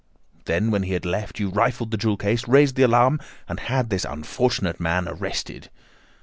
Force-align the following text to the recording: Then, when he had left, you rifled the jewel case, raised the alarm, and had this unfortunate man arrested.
Then, 0.45 0.71
when 0.71 0.81
he 0.81 0.93
had 0.93 1.05
left, 1.05 1.39
you 1.39 1.49
rifled 1.51 1.91
the 1.91 1.95
jewel 1.97 2.17
case, 2.17 2.47
raised 2.47 2.73
the 2.73 2.81
alarm, 2.81 3.19
and 3.47 3.59
had 3.59 3.91
this 3.91 4.03
unfortunate 4.03 4.79
man 4.79 5.07
arrested. 5.07 5.69